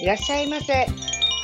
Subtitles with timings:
[0.00, 0.86] いらっしゃいませ。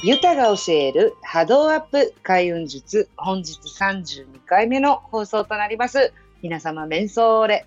[0.03, 6.15] ユタが教える波動アップ開運術、本日32回目の放送となります。
[6.41, 7.67] 皆様、瞑想れ。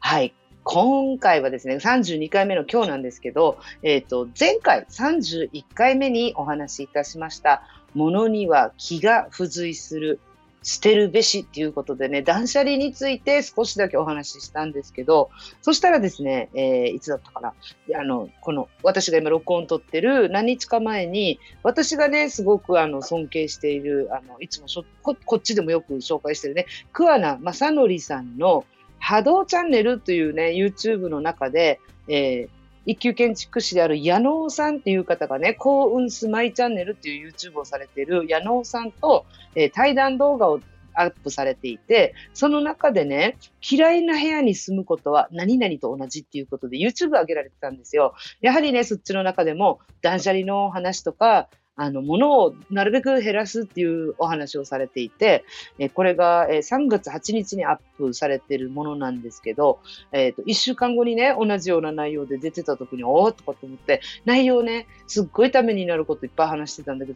[0.00, 0.34] はい。
[0.64, 7.62] 今回はですね、32回目の今日なんですけど、えっ、ー、と、前回31回目にお話しいたしました、
[7.94, 10.18] ものには気が付随する
[10.62, 15.30] 捨てるべしっていうことでね、断捨離について少しだけお話ししたんですけど、
[15.62, 17.54] そしたらですね、えー、いつだったかな。
[17.98, 24.66] あの、この、私が今録音撮ってる何日か前に、私がね、すごくあの、尊敬している、あの、いつも
[25.02, 28.66] ここっちでもよく紹介してるね、桑名正則さんの
[28.98, 40.60] 波動チャンネルというね、YouTube の中で、えー一級建築士である矢野さんっていう方がね、幸運スマイチャンネルっていう YouTube をされている矢野さんと、えー、対談動画を
[40.94, 43.36] アップされていて、その中でね、
[43.68, 48.14] 嫌いな部屋に住むことは何々と同じっていうことで YouTube 上げられてたんですよ。
[48.40, 51.48] やはりね、そっちの中でも断捨離の話とか、
[51.80, 55.46] あの、物をなるべく減らすっていうお話をされていて、
[55.78, 59.80] えこれが、え3月8日にアップされてるものなんですけど、
[60.12, 67.06] えっ、ー、と、1週間後にね、同じような内容で出てた時に、おおとかと思って、内容ね、すっごいためになることいっぱい話してたんだ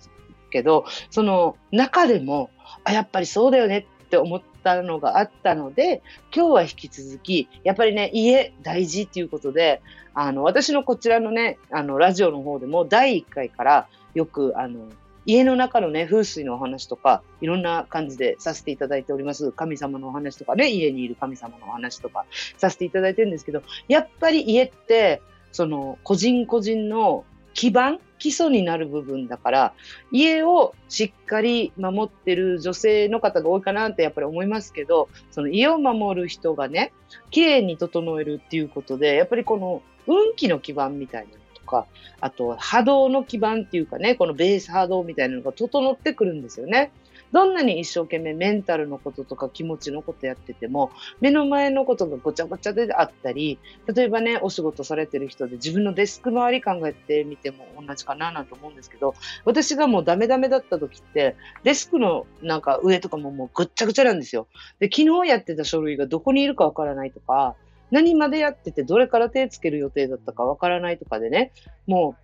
[0.51, 2.49] けど、その中でも、
[2.84, 6.02] あ、やっぱりそうだよねって思ったのがあったので、
[6.34, 9.83] 今日は引き続き、やっぱりね、家大事っていうことで、
[10.14, 14.86] あの、私のこちらのね、あの、ラジオの方でも第1回から、よく、あの、
[15.27, 19.52] 家の中のね、風水のお話とか、いろんな感じでさせていただいております。
[19.52, 22.27] 神様のお話とかね、家にいる神様のお話とか
[22.58, 29.74] させていただいてるんですけど、やっぱり家って、その、個人個人の基盤基礎になる部分だから、
[30.10, 36.92] 家をしっかり守ってる女性の方が多いかなってやっぱり思いますけど、その家を守る人がね、
[37.30, 41.86] 綺麗に整えるっていうことで、やっぱりこの運気の基盤みたいなのとか、
[42.20, 46.92] あと波動の基盤っていうかね、このベース波動みたいなのが整ってくるんですよね。
[47.35, 53.59] どんなに一生懸命メンタルのこととか気持ちのことやってても、目の前のことがごちゃごちゃであったり、
[53.93, 61.34] 例えばね、お仕事されてる人で自分のデスク周り考えてみても同じかななんて思うんですけど、私がもうダメダメだった時って、
[61.65, 64.47] デスクのなんか上とかももうぐっちゃぐちゃなんですよ。
[64.78, 67.56] で、昨日やってた書類がどこにいるかわからないとか、
[67.91, 71.50] 何までやっててどれから手つける予定だったかわからないとかでね、
[71.89, 72.15] も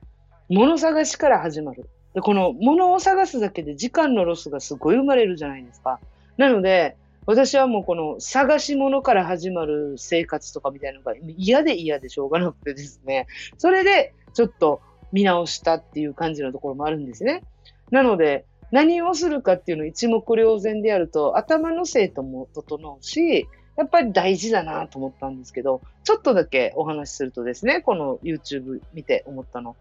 [0.48, 1.90] う、物探しから始まる。
[2.14, 6.00] で、この物を探すだけで時間のロスがすごい生まれるじゃないですか。
[6.36, 13.26] なので、私はもうこの探し物から始まる生活とかみたいなのが嫌で嫌でしょうがなくてですね、
[13.58, 14.80] それでちょっと
[15.12, 17.42] 見直したっていう感じのところもあるんですね。
[17.90, 29.76] なので、何をするかっていうの一目瞭然でやると頭の生徒も整うし、やっぱり大事だなと思ったんですけど、ちょっとだけお話しするとですね、この YouTube 見て思ったの。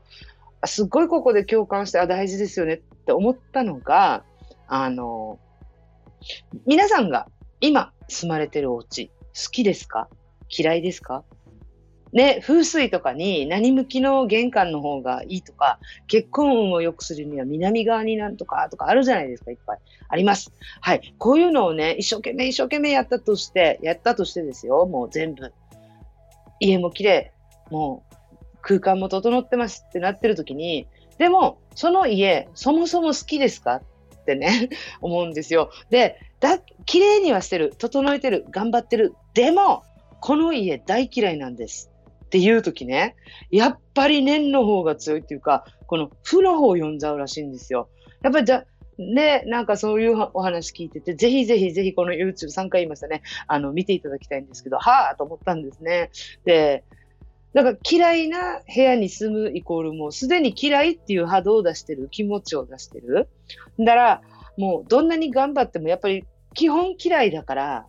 [0.65, 4.23] すっごいここで共感して、あ、大事ですよねって思ったのが、
[4.67, 5.39] あの、
[6.65, 7.27] 皆さんが
[7.61, 9.13] 今住まれてるお家、好
[9.51, 10.09] きですか？
[10.49, 11.23] 嫌いですか？
[12.11, 19.79] ね、風水とかに何向きの玄関の方がいいとか、結婚運を良くするには南側になんとかとかあるじゃないですか、いっぱい。
[20.09, 20.51] あります。
[20.81, 21.13] はい。
[21.19, 25.53] こういうのをね、一生懸命一生懸命やったとして、やったとしてですよ、もう全部。
[26.59, 27.31] 家も綺麗、
[27.69, 28.08] もう
[28.61, 30.87] 空間も整ってますってなってる時に、
[31.17, 33.81] でも、その家、そもそも好きですか？
[34.21, 34.69] ってね、
[35.01, 35.69] 思うんですよ。
[35.89, 39.13] で、だ、綺麗にはしてる、整えてる、頑張ってる。
[39.33, 39.83] でも、
[40.21, 41.91] この家大嫌いなんです。
[42.25, 43.15] っていう時ね、
[43.49, 47.89] やっぱり念の方が強いっていうか、この負の方を読んじゃうらしいんですよ。
[48.21, 48.65] やっぱりじゃ、
[48.99, 56.11] ね、なんかそういうお話聞いてて、ぜひぜひぜひこの YouTube3 回言いましたね、あの、見ていただきたいんですけど、はぁと思ったんですね。
[56.45, 56.83] で、
[57.53, 63.27] だか嫌いな部屋に住むイコールもうすでに嫌いっていう波動を出してる、気持ちを出してる。
[63.79, 64.21] だから、
[64.57, 67.87] もうどんなに頑張ってもやっぱり基本嫌いだから、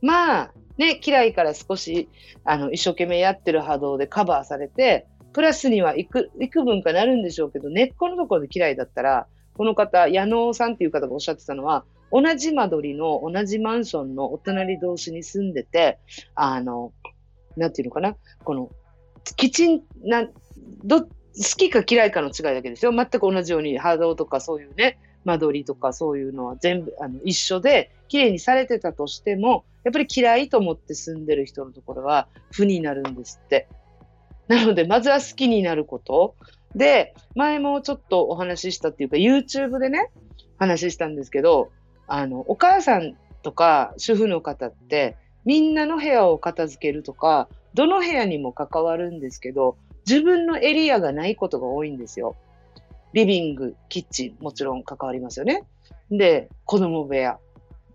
[0.00, 2.08] まあ、ね、嫌いから少し、
[2.44, 9.26] あの、一生懸命やってる波動でカバーされて、プラスには幾幾分かなるんでしょうけど、根っこのところで嫌いだったら、
[9.56, 15.98] この方、矢野さんっていう方がおっしゃってたのは、同じ間取りの同じマンションのお隣同士に住んでて、
[16.34, 16.92] あの、
[17.56, 18.70] なんていうのかな、この、
[19.36, 20.28] きちんな、
[20.84, 21.08] ど、好
[21.56, 22.92] きか嫌いかの違いだけですよ。
[22.92, 33.68] 全く同じように波動とかそういうね、間取りとかそういうのは全部あの一緒で、綺麗にされてたとしても、やっぱり嫌いと思って住んでる人のところは負になるんですって。
[34.48, 36.34] なので、まずは好きになること。
[36.74, 40.10] で、前もちょっとお話ししたっていうか、YouTube でね、
[40.58, 41.70] 話したんですけど、
[42.06, 47.48] あの、お母さんとか主婦の方って、みんなの部屋を片付けるとか、
[47.78, 52.34] どの部屋にも関わるんですけど、自分のエリアがないことが多いんですよ。
[53.12, 55.62] リビング、キッチン、もちろん関わりますよね。
[56.10, 57.38] で、子供部屋、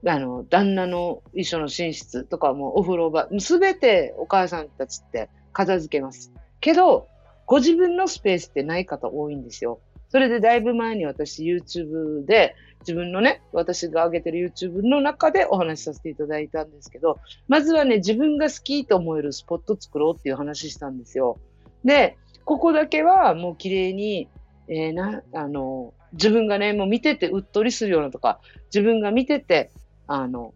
[0.07, 6.31] あの、旦那の一緒の寝室とかもお風呂場、すべてお母さんたちって片付けます。
[6.61, 7.09] けど、
[7.45, 9.81] ご自分のスペースってない方多いんですよ。
[10.13, 17.17] それでだいぶ前に私 YouTube で自分のね、私が上げてる YouTube の中でお話しさせていただいたんですけど、
[17.47, 21.39] まずはね、自分が好きと思えるスポット作ろうっていう話したんですよ。
[21.83, 22.15] で、
[22.45, 24.29] ここだけはもう綺麗に、
[24.67, 29.71] えー、な、あの、自分がね、もう見ててうっとりするようなとか、自分が見てて、
[30.05, 30.53] あの、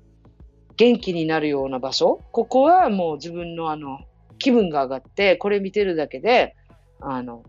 [0.75, 4.01] 元気になるような場所、ここはもう自分のあの、
[4.37, 6.55] 気分が上がって、これ見てるだけで、
[6.99, 7.41] あの、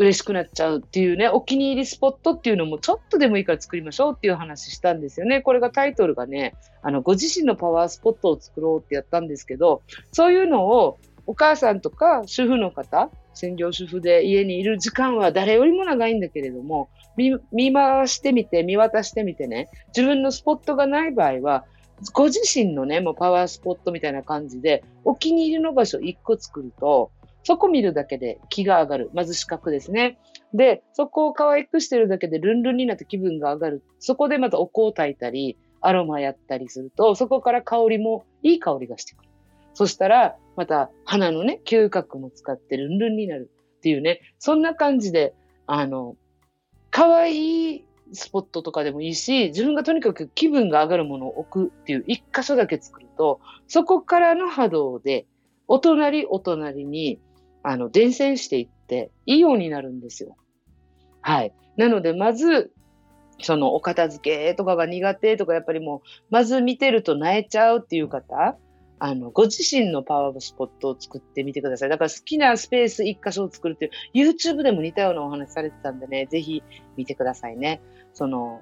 [0.00, 5.42] 嬉しくなっちゃうっていうね、お気に入りスポットっていうのもちょっとでもいいから作りましょうっていう話したんですよね。
[5.42, 21.66] これがタイトルがね、あの、ご自身のパワースポットを作ろうってやったんですけど、そういうのをお母さんとか主婦の方、専業主婦で家にいる時間は誰よりも長いんだけれども、見回してみて、見渡してみてね、自分のスポットがない場合は、
[22.14, 27.10] ご自身のね、もうパワースポットみたいな感じで、お気に入りの場所1個作ると、
[27.42, 29.10] そこ見るだけで気が上がる。
[29.14, 30.18] まず視覚ですね。
[30.52, 33.82] で、そこを可愛くしてるだけでルンルンになって気分が上がる。
[33.98, 39.30] そこでまたお香を炊いたり、アロマやったりすると、そこから香りもいい香りがしてくる。
[39.74, 45.34] そしたら、また花のね、嗅覚も使ってルンルンになるっていうね、そんな感じで、
[45.66, 46.16] あの、
[46.90, 55.26] 可愛いスポットとかでもいいし、自分がとにかく気分が上がるものを置くっていう一箇所だけ作ると、そこからの波動で、
[55.68, 57.20] お隣お隣に、
[57.62, 60.36] あの、伝染していって、いいようになるんですよ。
[61.20, 61.52] はい。
[61.76, 62.72] なので、まず、
[63.42, 68.56] そのお片付けとかが苦手とか、やっぱりもう、まず見てると泣えちゃうっていう方、
[69.02, 71.88] あの、ご自身のパワースポットを作ってみてください。
[71.88, 76.62] だから好きなスペース一箇所を作るっていう、YouTube でも似たようなお話されてたんでね、ぜひ
[76.98, 77.80] 見てくださいね。
[78.12, 78.60] その、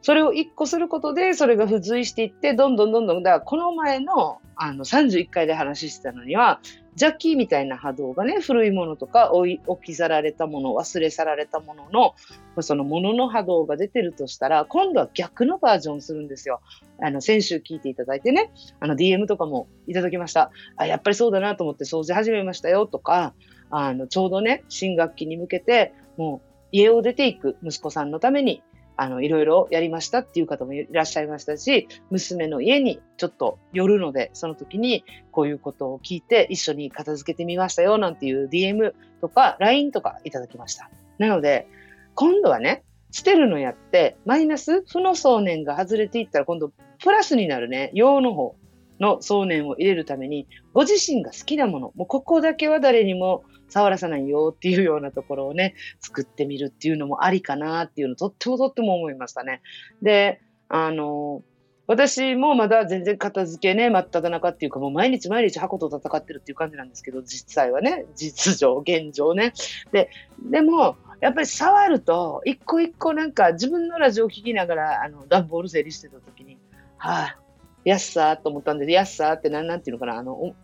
[0.00, 6.60] それを一個することで、それが付随していって、どんどんどんどん、だからこの前の、あの、31回で話してたのには、
[7.00, 12.14] 邪気みたいな波動がね、古いものとか置き去られたもの、忘れ去られたものの、
[12.62, 16.60] そのものの波動が出てるとしたら、今度は逆のバージョンするんですよ。
[17.00, 20.50] あの、先週聞いていただいてね、あの、DM とかもいただきました。
[20.76, 23.34] あ、やっぱりそうだなと思って掃除始めましたよとか、
[23.70, 28.62] あの、ちょうどね、新学期に向けて、もう家を出ていく息子さんのために
[29.00, 40.90] あの、いろいろやりましたっていう方もいらっしゃいましたし、娘の家にちょっと寄るので、その時にこういうことを聞いて一緒に片付けてみましたよなんていう DM とか LINE とかいただきました。
[41.18, 41.68] なので、
[42.16, 48.56] 今度はね、捨てるのやって、マイナス、負の想念が外れていったら今度プラスになるね、陽の方
[48.98, 59.62] の想念を入れるために、ご自身が好きなもの、もうここだけは誰にも触らさないよっていうようなところをね、作ってみるっていうのもありかなっていうのとってもとっても思いましたね。
[60.02, 61.42] で、あの、
[61.88, 69.54] 私もまだ全然片付けね、真っ只中っていうか、もう毎日毎日箱と戦ってるっていう感じなんですけど、実際はね、実情、現状ね。
[69.90, 70.10] で、
[70.50, 76.58] でも、やっぱり触ると、一個一個なんか自分のラジオを聞きながら、あの、段ボール整理してた時に、
[76.98, 77.38] はあ、
[77.86, 80.54] 安さーと思ったんで、安さーってなんなんていうのかな、あの、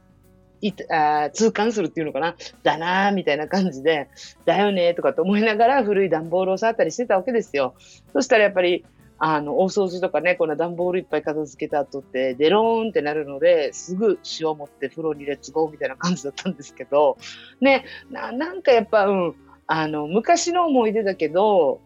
[0.60, 4.08] いあ痛感するっていうのかな、だなーみたいな感じで、
[4.44, 7.74] だよねとかと思いながら古い段ボールを触ったりしてたわけですよ。
[8.12, 8.84] そしたらやっぱり、
[9.18, 17.16] あの、大掃除とかね、この段ボールいっぱい片付けた後って、デローンってなるので、すぐ塩持って風呂にレッツゴーみたいな感じだったんですけど、
[17.60, 19.34] ね、なんかやっぱ、うん、
[19.66, 21.80] あの、昔の思い出だけど、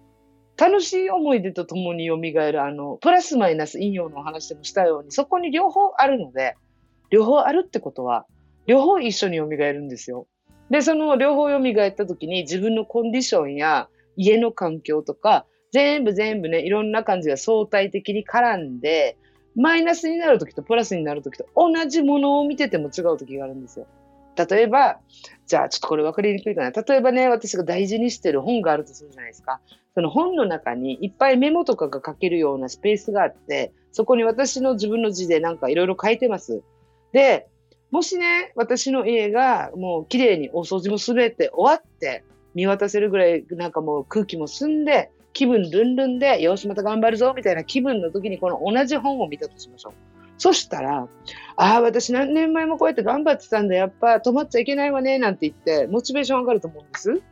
[0.56, 6.56] 楽しい思い出とともに蘇る、あの、プラスマイナス引用のお話でもしたように、そこに両方あるので、
[7.10, 8.26] 両方あるってことは、
[8.68, 10.28] 両方一緒に蘇るんですよ。
[10.70, 19.16] で、その両方蘇った時に自分のコンディションや家の環境とか、全部全部ね、いろんな感じが相対的に絡んで、
[19.56, 23.86] マイナスになる時とプラスになる時と同じものを見てても違う時があるんですよ。
[24.36, 25.00] 例えば、
[25.46, 26.70] じゃあちょっとこれ分かりにくいかな。
[26.70, 29.60] 例えばね、私が大事にしてる本があるとするじゃないですか。
[29.94, 36.62] その本の中にいっぱいメモとかが書けるようなスペースがあって、そこに私の自分の字でなんかいろいろ書いてます。
[37.12, 37.48] で、
[37.90, 49.92] もしね、私の家がもう綺麗にお掃除もすべて終わって、見渡せるぐらいなんかもう空気も澄んで、気分ルンルンで、よし、また頑張るぞ、みたいな気分の時にこの同じ本を見たとしましょう。
[50.36, 51.08] そしたら、
[51.56, 57.22] ああ、私何年前もこうやって頑張ってたんだ、やっぱ止まっちゃいけないわね、なんて言って、モチベーション上がると思うんです。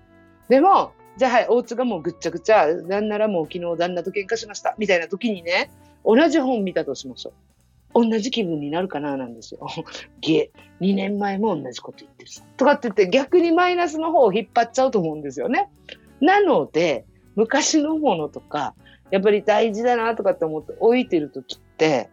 [0.48, 5.70] でも、じゃあはい、お家がもうぐっちゃぐちゃ、なんならもう昨日旦那と喧嘩しました、みたいな時にね、
[6.04, 7.55] 同じ本見たとしましょう。
[7.94, 9.66] 同じ気分になるかななんですよ。
[10.20, 10.50] ゲ、
[10.80, 12.42] 2年前も同じこと言ってるさ。
[12.56, 15.70] とかって言って逆にマイナスの方を引っ張っちゃうと思うんですよね。
[16.20, 18.74] なので、昔のものとか、
[19.10, 22.10] やっぱり大事だなとかって思って置いてる時って、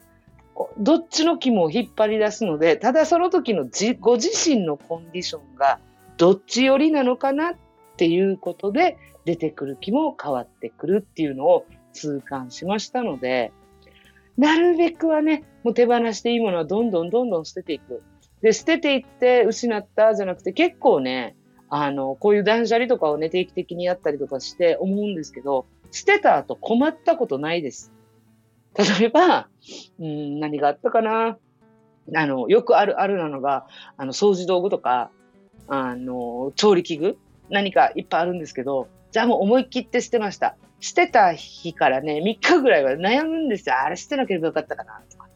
[0.78, 3.68] どっちの気も引っ張り出すので、ただその時の
[4.00, 5.80] ご自身のコンディションが
[6.18, 7.56] どっち寄りなのかなっ
[7.98, 13.52] ていうことで出てくる気も変わってくるっていうのを痛感しましたので、
[14.38, 18.02] なるべくはね、もう手放していいものはどんどんどんどん捨てていく。
[18.42, 21.36] で、捨てていって失ったじゃなくて結構ね、
[21.70, 27.92] あの、こういう断捨離とかをね、定期的にやったりとかして思うんですけど、捨てた後困ったことないです。
[28.76, 29.48] 例えば、
[30.00, 31.38] うん、何があったかな。
[32.16, 35.10] あの、よくあるあるなのが、あの、掃除道具とか、
[35.68, 37.18] あの、調理器具
[37.50, 40.58] 何かいっぱいあるんですけど、じゃあもう思い切って捨てました。
[40.84, 43.76] 捨てた日からね、3日ぐらいは悩むんですよ。
[43.80, 45.30] あれ捨てなければよかったかな、とか。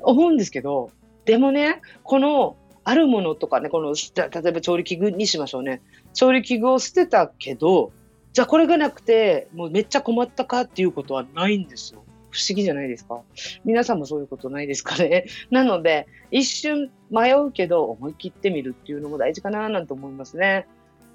[0.00, 0.90] 思うんですけど、
[1.24, 5.80] でもね、この、あるものとかね、この、例えば調理器具にしましょうね。
[6.12, 7.90] 調理器具を捨てたけど、
[8.34, 12.04] じゃあこれがなくて、もうめっちゃ困ったかっていうことはないんですよ。
[12.30, 13.22] 不思議じゃないですか
[13.64, 20.66] 皆さんもそういうことないですかね なので、一瞬迷うけど思い切ってみるっていうのも大事かななんて思いますね。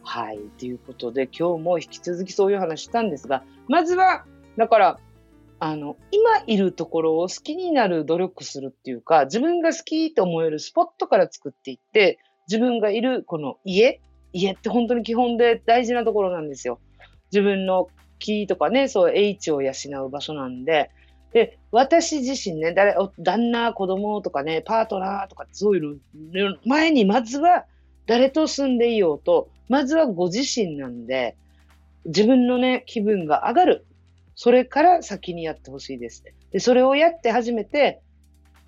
[0.07, 0.39] はい。
[0.57, 4.23] ということで、今日も引き続きそういう話したんですが、まずは、
[4.55, 4.99] だから、
[5.59, 13.99] あの、今いるところを好きになる努力するっていうか、自分が好きと思えるスポットから作っていって、自分がいるこの家、
[14.31, 16.79] 家って本当に基本で大事なところなんですよ。
[17.33, 19.73] 自分の木とかね、そう H を養
[20.05, 20.89] う場所なんで、
[21.33, 25.99] で、私自身ね、誰、旦那、子供とかね、パートナーとかそういう
[26.33, 27.65] の前にまずは
[28.07, 31.35] 誰と住んでいようと、まずはご自身なんで、
[32.05, 33.85] 自分のね、気分が上がる。
[34.35, 36.23] それから先にやってほしいです。
[36.51, 38.01] で、それをやって初めて、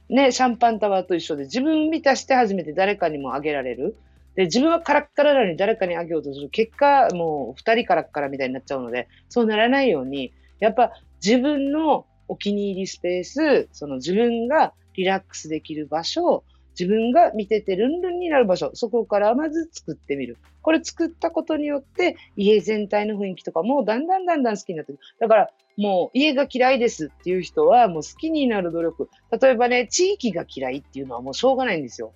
[0.09, 3.95] ね、シャンパンタワーと一緒で自分満たして初めて誰かにもあげられる。
[4.35, 6.49] で、自分はカラッカラなのに誰かにあげようとする。
[6.49, 10.91] 結果、もう二人カラッカラみたいになっちゃうので、そうならないように、やっぱ
[11.23, 16.43] 自分のお気に入りスペース、その自分がリラックスできる場所、
[16.77, 20.37] 自分が見ててルンルンになる場所、そこからまず作ってみる。
[20.61, 25.01] これ作ったことによって、家全体の雰囲気とかもだんだんだんだん好きになってくる。
[25.19, 29.09] だから、もう家が嫌いですっていう人は、もう好きになる努力。
[29.41, 32.13] 例えばね、地域が嫌いっていうのはもうしょうがないんですよ。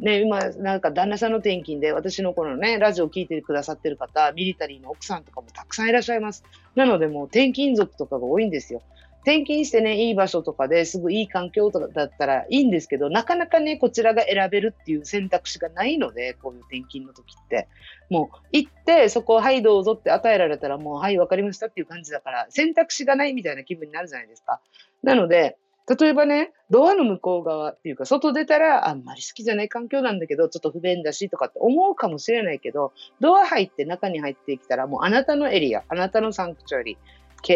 [0.00, 6.42] ね、今、なんか旦那さんの転勤で、私のこのね、ラジオを聞いてくださってる方、ミリタリーの奥さんとかもたくさんいらっしゃいます。
[6.74, 8.82] なので、もう転勤族とかが多いんですよ。
[9.24, 17.66] 転勤してね、いい場所とかですぐいい環境とかだったらいいんですけど、なかなかね、こちらが選べるっていう選択肢がないので、こういう転勤の時って。
[18.10, 24.60] もう行って、そこはいどうぞって与えられたら、もうはいわかりましたっていう感じだから、選択肢がないみたいな気分になるじゃないですか。
[25.02, 25.56] なので、
[25.98, 36.98] 例えばね、ドアの向こう側っていうか、外出たらあんまり好きじゃない環境なんだけど、ちょっと不便だしとかって思うかもしれないけど、ドア入って中に入ってきたら、もうあなたのエリア、あなたのサンクチュアリ、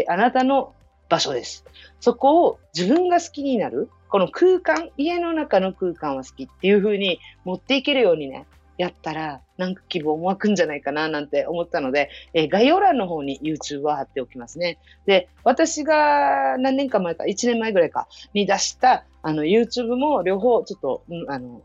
[0.08, 0.74] あなたの
[1.08, 1.64] 場所です。
[2.00, 8.46] そこを自分が好きになる、この空間、家の中の空間は好きっていう風に持っていけるようにね、
[8.78, 14.78] やったら、なんか希望も湧くんじゃないかななんて思ったので、えー、概要欄の方に YouTube は貼っておきますね。
[15.04, 21.62] で、私が何年か前か、1年前ぐらいかに出したあの YouTube も両方ちょっと、うん、あの、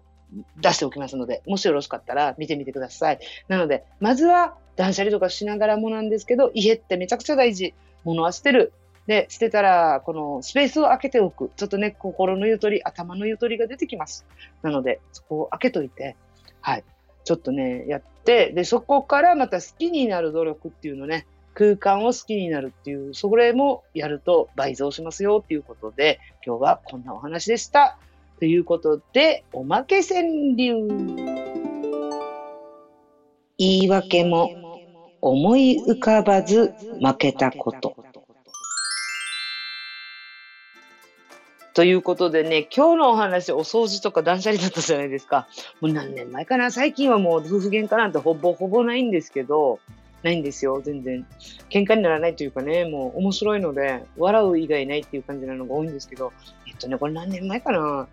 [0.57, 3.19] 出しておきますので、もしよろしかったら見てみてください。
[3.47, 7.75] なので、まずは断捨離とかしながらもなんですけど、家ってめちゃくちゃ大事。
[8.03, 8.73] 物は捨てる。
[9.07, 11.51] で、捨てたら、このスペースを空けておく。
[11.55, 14.25] ちょっとね、心のゆとり、頭のゆとりが出てきます。
[14.61, 16.15] なので、そこを開けといて、
[16.61, 16.83] はい。
[17.25, 27.97] ちょっとね、やって、で、そこからまた好きになる努力っていうのね、空間を好きになるっていう、それもやると倍増しますよっていうことで、今日はこんなお話でした。
[28.39, 30.21] ということで、おまけ川
[30.55, 30.87] 柳。
[33.57, 34.49] 言い訳も
[35.21, 37.95] 思い浮かばず負けたこと。
[41.73, 45.47] ということでね、今日のお話、お掃除とか断捨離だったじゃないですか。
[45.81, 49.79] もう何年前かな最近はもう夫婦喧嘩なんてほぼほぼないんですけど、
[50.21, 51.25] ないんですよ、全然。
[51.71, 56.31] 喧嘩にならないというかね、もう面白いので、笑う以外ないっていう感じなのが多いんですけど、
[56.67, 58.07] えっとね、これ何年前かな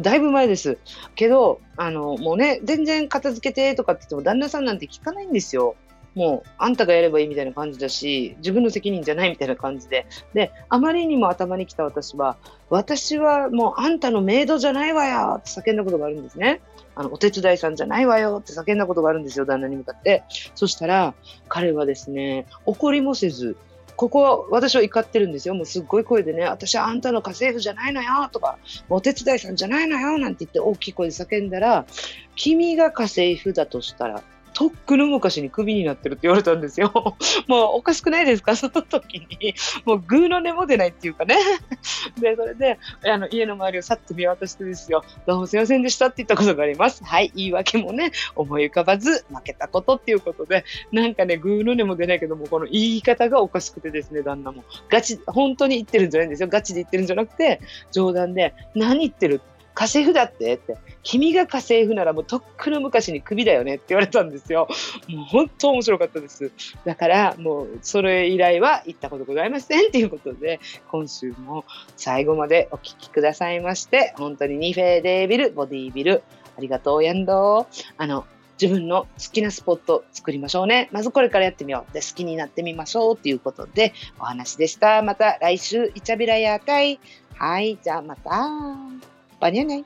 [0.00, 0.76] だいぶ前です。
[1.14, 5.74] けど、あの、もうね、全然片付けてとかって言っても旦那さんなんて聞かないんですよ。
[6.16, 10.06] もうあんたがやればいいみたいな感じだし、自分の責任じゃないみたいな感じで。
[10.32, 12.38] で、あまりにも頭に来た私は、
[12.70, 16.62] 私はもうあんたのメイドじゃないわよって叫んだことがあるんですね。
[16.94, 20.24] あの、お手伝いさんじゃないわよって叫んだことがあるんですよ、旦那に向かって。
[20.54, 21.14] そしたら、
[21.48, 23.54] 彼はですね、怒りもせず、
[23.96, 25.54] ここは私は怒ってるんですよ。
[25.54, 28.58] もうすっごい声でね、私はあんたの家政婦じゃないのよとか、
[28.88, 31.86] お手伝いさんじゃないのよなんて言って大きい声で叫んだら、
[32.36, 34.22] 君が家政婦だとしたら、
[34.56, 36.90] とっくの昔にクビになってるって言われたんですよ。
[37.46, 38.56] もうおかしくないですか？
[38.56, 39.54] その時に。
[39.84, 41.36] もうグーの根も出ないっていうかね。
[42.18, 45.04] で、それで、あの、家の周りをさっと見渡してですよ。
[45.26, 47.04] どうもすいませんでしたって言ったことがあります。
[47.04, 54.64] はい、言い訳もね、思い浮かばず負けたことっていうことで、なんかね、グーの根も出ないけども、この言い方がおかしくてですね、旦那も。
[54.88, 56.48] ガチ、本当に言ってるんじゃないんですよ。
[56.48, 57.60] ガチで言ってるんじゃなくて、
[57.92, 59.42] 冗談で、何言ってる？
[59.76, 60.54] 家政婦だって？
[60.54, 64.68] って、君が家政婦ならもうとっくの昔にクビだよねって言われたんですよ。
[65.06, 66.50] もう本当面白かったです。
[66.86, 71.66] だからもうそれ以来は行ったことございませんっていうことで、今週も
[71.96, 76.22] 最後までお聴きくださいまして、本当にニフェーデービル、ボディービル、
[76.56, 77.66] ありがとうやんど
[77.98, 78.24] あの、
[78.58, 80.88] 自分の好きなスポット作りましょうね。
[80.90, 81.92] まずこれからやってみよう。
[81.92, 85.02] で、好きになってみましょうっていうことでお話でした。
[85.02, 86.98] また来週、イチャビラやーかい。
[87.34, 89.15] はい、じゃあまた。
[89.46, 89.84] Olha ninguém.